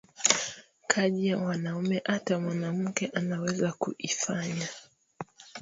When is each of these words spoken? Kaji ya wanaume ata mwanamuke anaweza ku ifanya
Kaji 0.87 1.27
ya 1.27 1.37
wanaume 1.37 2.01
ata 2.05 2.39
mwanamuke 2.39 3.05
anaweza 3.13 3.71
ku 3.73 3.91
ifanya 3.97 4.69